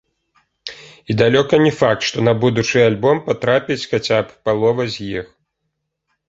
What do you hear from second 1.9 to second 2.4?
што на